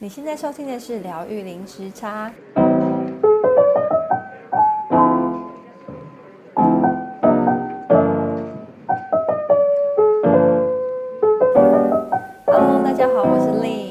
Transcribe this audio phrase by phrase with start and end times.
[0.00, 2.32] 你现在收听的是疗愈零时差。
[12.46, 13.90] Hello，大家好，我是 Lynn。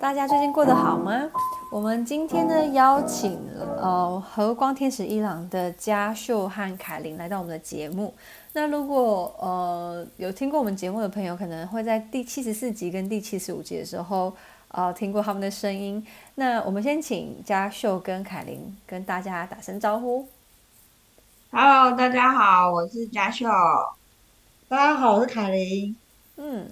[0.00, 1.30] 大家最近过得好吗？
[1.70, 3.38] 我们今天呢，邀请
[3.76, 8.14] 呃和光天使伊朗的嘉秀和凯琳来到我们的节目。
[8.54, 14.32] 那如果呃有听过我们节目的朋友，可能会在第七十四集跟第七十五集的时候。
[14.74, 16.04] 啊、呃，听过他们的声音。
[16.34, 20.26] 那我们先请嘉秀跟凯琳跟大家打声招呼。
[21.52, 23.46] Hello，大家好，我是嘉秀。
[24.66, 25.94] 大家好，我是凯琳。
[26.38, 26.68] 嗯，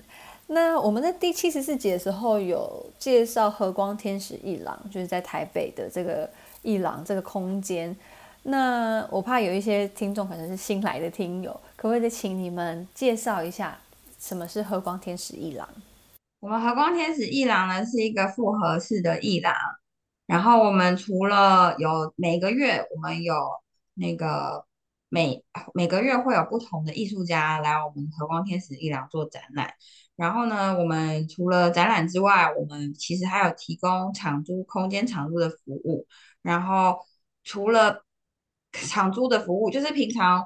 [0.49, 6.29] 那我们在第七十四集的时候有介绍和光天使一郎，就是在台北的这个
[6.63, 7.97] 一郎这个空间。
[8.43, 13.79] 那我怕有一些听众可能是新来的听友，可不可以再请你们介绍一下
[14.19, 15.69] 什么是和光天使艺廊？
[16.43, 19.55] 我们和光天使艺廊呢，是一个复合式的艺廊，
[20.27, 23.33] 然后我们除了有每个月我们有
[23.95, 24.67] 那个
[25.09, 29.73] 每每个月会有不同的艺术家来我们和光天使艺廊做展览，
[30.17, 36.09] 然后呢，我们除了展览之外，我们其实还有提供场租空间场租的服务，
[36.43, 36.99] 然后
[37.45, 38.05] 除了
[38.73, 40.45] 场租的服务，就是平常。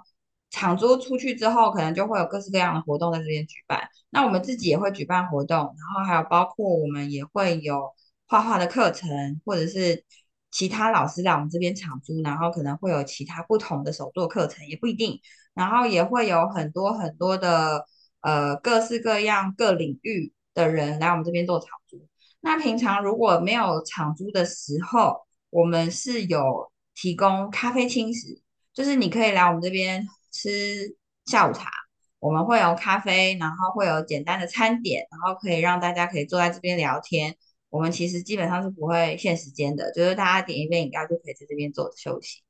[0.58, 3.86] 场租出去之后，可能就会有各式各样的活动在这边举办。
[4.08, 7.92] 那我们自己也会举办活动，然后还有包括我们也会有
[8.26, 10.02] 画画的课程，或者是
[10.50, 15.20] 其他老师来我们这边场租，然后可能会有其他不同的手作课程，也不一定。
[15.52, 17.84] 然后也会有很多很多的
[18.22, 22.08] 呃各式各样各领域的人来我们这边做场租。
[22.40, 28.40] 那平常如果没有场租的时候，我们是有提供咖啡清食，
[28.72, 30.06] 就是你可以来我们这边。
[30.36, 31.70] 吃下午茶，
[32.18, 37.36] 我们会有咖啡，然后会有简单的餐点，然后可以让大家可以坐在这边聊天。
[37.70, 42.42] 我们其实基本上是不会限时间的，就是大家点一杯饮料就可以在这边坐着休息。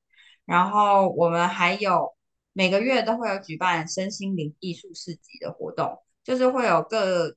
[0.44, 2.14] 然后我们还有
[2.52, 7.34] 每个月都会有举办身心灵艺术市集的活动，就是会有各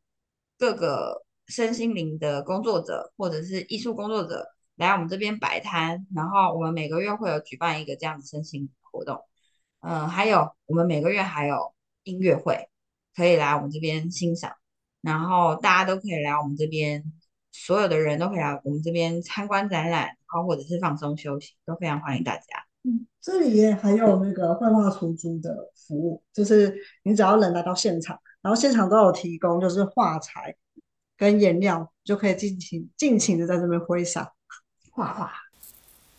[0.58, 9.24] 各个身心灵的工作者或者是艺术工作者来我们这边摆摊，然后我们每个月会有举办一个这样的身心灵活动。
[9.82, 11.74] 嗯，还有我们每个月还有
[12.04, 12.70] 音乐会，
[13.16, 14.54] 可以来我们这边欣赏，
[15.02, 17.04] 然后大家都可以来我们这边，
[17.52, 22.44] 所有的人都可以来我们这边参观展览，然后或者是放松休息，都非常欢迎大家。
[22.84, 30.56] 嗯，这里也还有那个绘画出租的服务，就是你只要人来到现场，然后现场都有提供，就是画材
[31.18, 34.34] 跟颜料，就可以尽情尽情的在这边挥洒
[34.92, 35.32] 画画。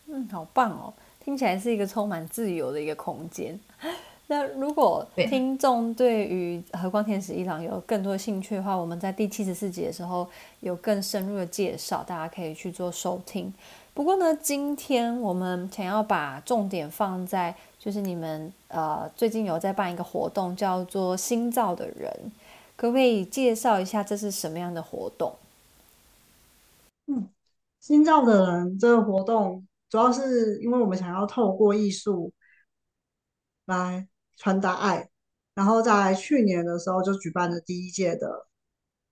[0.07, 0.93] 嗯，好棒哦。
[1.23, 3.59] 听起来是一个充满自由的一个空间。
[4.27, 10.25] 那如果听众对于和光天使一郎有更多的兴趣的话，我们在第七十四集的时候
[10.61, 13.53] 有更深入的介绍，大家可以去做收听。
[13.93, 22.31] 不过呢，今天我们想要把重点放在，就是你们呃最近有在办一个活动，叫做“新造的人”，
[22.77, 25.33] 可不可以介绍一下这是什么样的活动？
[27.07, 27.27] 嗯
[27.81, 29.67] ，“新造的人”这个活动。
[29.91, 32.33] 主要是因为我们想要透过艺术
[33.65, 34.07] 来
[34.37, 35.09] 传达爱，
[35.53, 38.47] 然后在去年的时候就举办了第一届的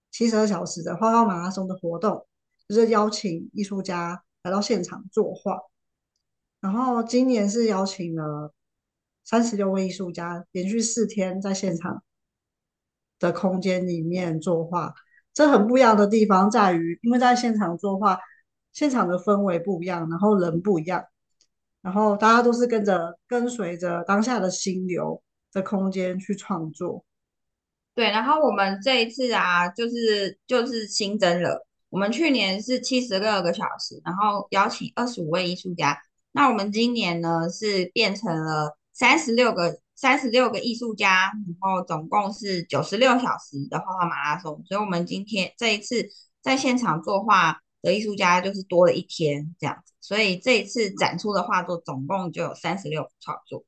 [0.09, 2.25] 七十二小时的画画马拉松的活动，
[2.65, 5.59] 就是邀请艺术家来到现场作画。
[6.61, 8.53] 然后今年是邀请了
[9.25, 12.01] 三十六位艺术家，连续四天在现场
[13.19, 14.93] 的空间里面作画。
[15.33, 18.17] 这很不一样的地方在于，因为在现场作画。
[18.71, 21.03] 现场的氛围不一样，然后人不一样，
[21.81, 25.21] 然后大家都是跟着跟随着当下的心流
[25.51, 27.03] 的空间去创作。
[27.95, 35.97] 对，然后我们这一次啊，就是就是新增了，我们去年是七十六个小时，然后邀请二十五位艺术家，
[36.31, 46.07] 那我们今年呢是变成了三十六个三十六个艺术家，然后总共是九十六小时的画画马拉松，所以我们今天这一次
[46.41, 47.59] 在现场作画。
[47.81, 53.63] 的艺术家就是多了一天这样子，所以这一次展出的画作总共就有三十六幅创作。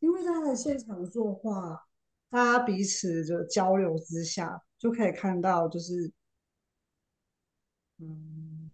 [0.00, 1.84] 因为他在现场作画，
[2.30, 6.12] 大家彼此的交流之下，就可以看到，就是
[7.98, 8.70] 嗯，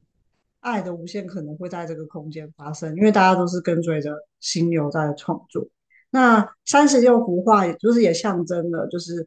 [0.60, 5.66] 爱的无限可能会在这个空间发生，因为大家都是跟随着心流在创作。
[6.10, 9.26] 那三十六幅画，也就是也象征了，就是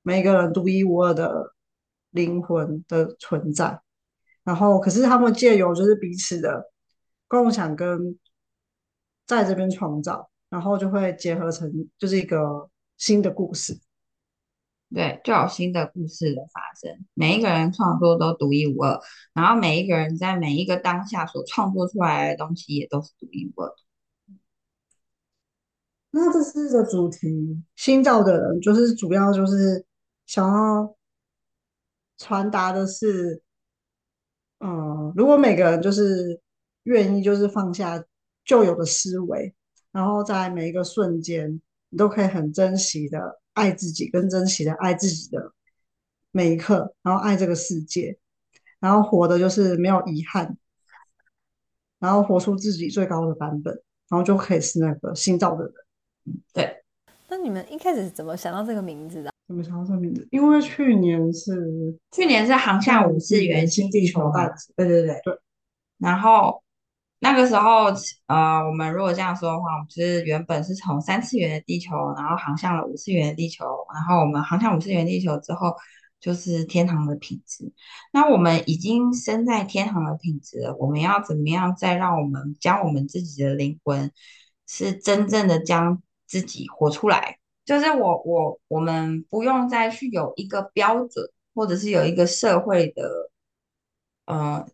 [0.00, 1.54] 每个人独一无二的
[2.08, 3.82] 灵魂的存在。
[4.44, 6.70] 然后，可是他们借由就是彼此的
[7.26, 8.18] 共享跟
[9.26, 13.80] 在这边创造，然后就会结合成就是一个新的故事。
[14.94, 17.04] 对，就有新的故事的发生。
[17.14, 19.00] 每一个人创作都独一无二，
[19.32, 23.74] 然后每一个人在每一个当下所创作出来的东西也都是独一无二。
[26.10, 29.84] 那这次的主题，新造的人，就是主要就是
[30.26, 30.94] 想要
[32.16, 33.42] 传达的是，
[34.66, 36.40] 嗯，如果每个人就是
[36.84, 38.02] 愿意，就是放下
[38.46, 39.54] 旧有的思维，
[39.92, 45.52] 然后在每一个瞬间，你都可以很珍惜的爱自己，跟珍惜的爱自己的
[46.30, 48.16] 每一刻，然后爱这个世界，
[48.80, 50.56] 然后活的就是没有遗憾，
[51.98, 53.74] 然后活出自己最高的版本，
[54.08, 55.74] 然后就可以是那个新造的人。
[56.54, 56.82] 对，
[57.28, 59.33] 那你们一开始是怎么想到这个名字的？
[59.46, 60.26] 怎么想到这个名字？
[60.30, 61.52] 因为去年是
[62.12, 65.38] 去年是航向五次元新地球案子，对对对对。
[65.98, 66.62] 然后
[67.20, 67.92] 那个时候，
[68.26, 73.64] 呃，我们如果这样说的话，我们就是原本是从三次元的地球，然后航向了五次元的地球，
[73.94, 75.74] 然后我们航向五次元地球之后，
[76.20, 77.72] 就是天堂的品质。
[78.12, 84.10] 那我们已经身在天堂的品质了，我们要怎么样再让我们将我们自己的灵魂，
[84.66, 91.24] 是真正的将自己活出来，就是我我我们不用再去有一个标准，
[91.54, 93.30] 或者是有一个社会的，
[94.26, 94.66] 呃，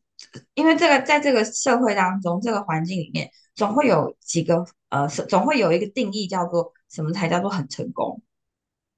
[0.54, 8.22] 因为这个在这个社会当中，这个环境里面，总会有几个呃，总会有一个定义叫做什么才叫做很成功，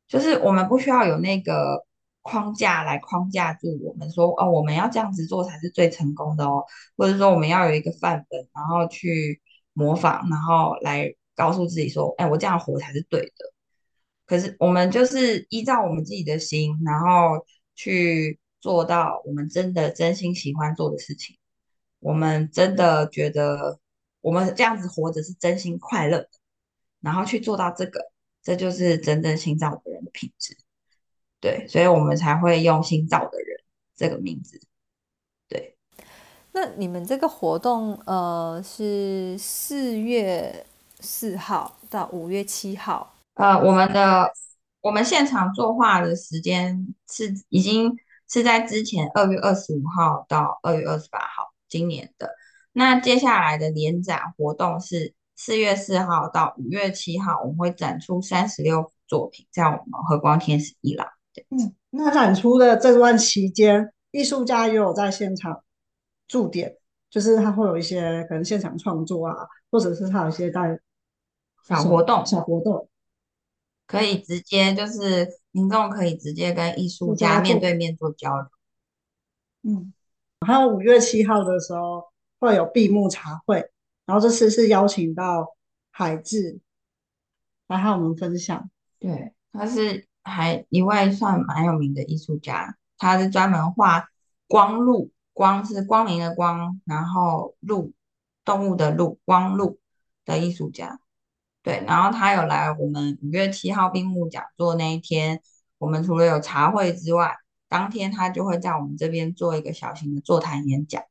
[0.08, 1.84] 就是我们不需要有那个
[2.22, 6.64] 框架来框架住我们说，哦，我们要这样子做才是最成功的哦，
[6.96, 9.42] 或者说我们要有一个范本，然后去
[9.74, 11.14] 模仿，然后来。
[11.34, 13.51] 告诉自己说：“哎，我这样活才是对的。”
[14.26, 21.36] 可是我们就是依照我们自己的心，然后去做到我们真的真心喜欢做的事情。
[21.98, 23.78] 我们真的觉得
[24.20, 26.28] 我们这样子活着是真心快乐的，
[27.00, 28.00] 然后去做到这个，
[28.42, 30.56] 这就是真正心造的人的品质。
[31.40, 33.64] 对，所以我们才会用“心造的人”
[33.96, 34.60] 这个名字。
[35.48, 35.76] 对，
[36.52, 40.66] 那你们这个活动，呃，是四月。
[41.04, 44.30] 四号到五月七号，呃，我们的
[44.80, 47.96] 我们现场作画的时间是已经
[48.28, 52.30] 是在之前二月二十五号到二月二十八号，今年的。
[52.72, 61.06] 那接下来的联展活动是四月四号到五月七号，我们会展出三十六幅作品，在我们和光天使一廊。
[61.32, 65.62] 对，嗯，那展出的这段期间，艺术家也有在现场
[66.28, 66.76] 驻点，
[67.10, 69.34] 就是他会有一些可能现场创作啊，
[69.70, 70.78] 或者是他有一些带。
[71.64, 72.88] 小活动，小活动
[73.92, 78.48] 可以直接就是民众可以直接跟艺术家面对面做交流。
[79.64, 79.92] 嗯，
[80.40, 82.06] 还有五月七号的时候
[82.40, 83.70] 会有闭幕茶会，
[84.06, 85.54] 然后这次是邀请到
[85.90, 86.58] 海志
[87.68, 88.70] 来和我们分享。
[88.98, 94.08] 对，他是还一位算蛮有名的艺术家，他是专门画
[94.48, 97.92] 光路，光是光明的光，然后路
[98.42, 99.78] 动物的路，光路
[100.24, 100.98] 的艺术家。
[101.62, 105.40] 对，然后他有来我们五月七号闭幕讲座那一天，
[105.78, 107.36] 我们除了有茶会之外，
[107.68, 111.04] 当天他就会在我们这边做一个小型的座谈演讲，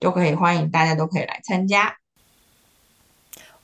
[0.00, 1.94] 就可以欢迎大家都可以来参加。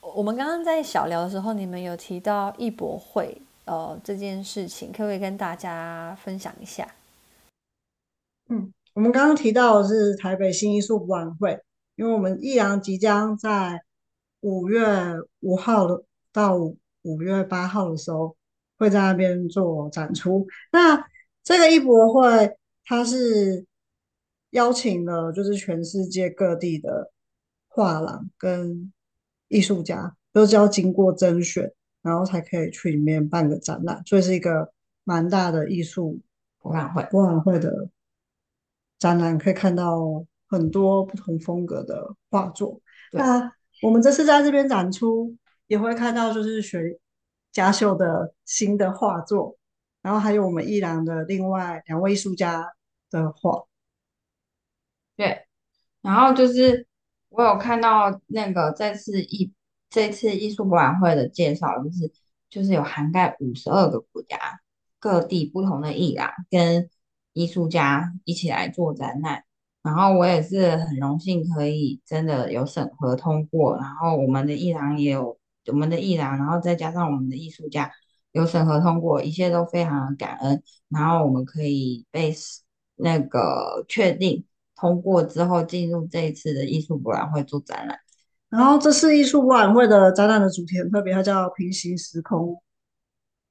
[0.01, 6.87] 我们刚刚在小聊的时候，你们有提到艺博会呃这件事情，可不可以跟大家分享一下？
[8.49, 11.59] 嗯，我们刚刚提到的是台北新艺术博览会，
[11.95, 13.81] 因为我们艺廊即将在。
[14.47, 14.85] 五月
[15.41, 16.01] 五号的
[16.31, 16.55] 到
[17.01, 18.33] 五月八号的时候，
[18.77, 20.47] 会在那边做展出。
[20.71, 21.05] 那
[21.43, 23.65] 这个艺博会，它是
[24.51, 27.11] 邀请了就是全世界各地的
[27.67, 28.93] 画廊跟
[29.49, 31.69] 艺术家，都是要经过甄选，
[32.01, 34.01] 然后才可以去里面办个展览。
[34.05, 34.71] 所以是一个
[35.03, 36.21] 蛮大的艺术
[36.61, 37.89] 博览会，博览会的
[38.97, 42.79] 展览，可以看到很多不同风格的画作。
[43.11, 43.51] 那
[43.81, 45.35] 我们这次在这边展出，
[45.67, 46.99] 也会看到就是学
[47.51, 49.57] 家秀的新的画作，
[50.01, 52.73] 然后还有我们艺廊的另外两位艺术家
[53.09, 53.65] 的画。
[55.15, 55.47] 对，
[56.01, 56.87] 然后就是
[57.29, 59.53] 我有看到那个这次艺
[59.89, 62.11] 这次艺术博览会的介绍，就是
[62.49, 64.37] 就是有涵盖五十二个国家
[64.99, 66.89] 各地不同的艺廊跟
[67.33, 69.43] 艺术家一起来做展览。
[69.83, 77.91] 然后我也是很荣幸可以真的有审核通过，然后我们的艺廊也有我们的艺廊，然后再加上我们的艺术家
[78.31, 80.61] 有审核通过，一切都非常的感恩。
[80.89, 82.35] 然后我们可以被
[82.95, 87.97] 那个确定通过之后，进入这一次的艺术博览会做展览。
[88.49, 92.61] 然后这次艺术博览会的展览的主题很特别，它叫平行时空、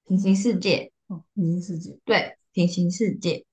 [0.06, 0.92] 平行世界。
[1.08, 3.45] 哦，平行世界，对，平行世界，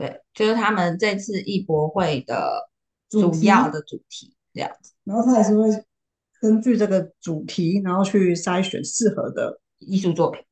[0.00, 2.70] 对，就是他们这次艺博会的
[3.10, 4.94] 主要的主题这样子。
[5.04, 5.68] 然后他还是会
[6.40, 10.42] 根据这个主题，然后去筛选适合的艺术作品。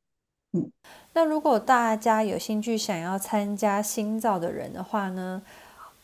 [0.52, 0.70] 嗯，
[1.14, 5.40] 那如果大家有兴趣想要参加新造的人的话呢，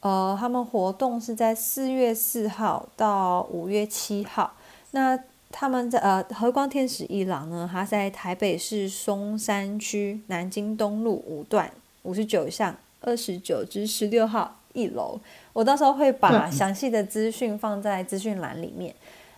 [0.01, 4.55] 呃，他们活动是在四月四号到五月七号。
[4.93, 5.19] 那
[5.51, 11.71] 他们在呃和光天使一郎呢，他在台北市松山区南京东路五段
[12.05, 12.75] 五十九巷
[13.05, 15.21] 二十九至十六号一楼。
[15.53, 18.95] 我到时候会把详细的资讯放在资讯栏里面。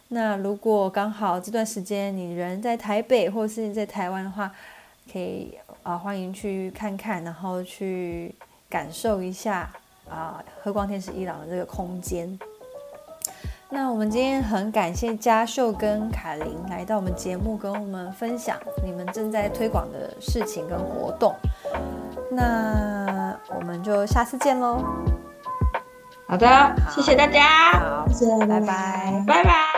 [0.08, 4.52] 那如果刚好这段时间你人在台北或是在台湾的话，
[5.12, 8.34] 可以啊、呃，欢迎去看看，然后去
[8.68, 9.68] 感受一下
[10.08, 12.38] 啊、呃，和光天使伊朗的这个空间。
[13.68, 21.34] 那我们今天很感谢嘉秀跟凯琳来到我们节目，跟我们分享你们正在推广的事情跟活动。
[22.30, 22.85] 那
[23.56, 24.84] 我们就下次见喽。
[26.28, 29.75] 好的，好谢谢大家，好，谢谢，拜拜，拜拜。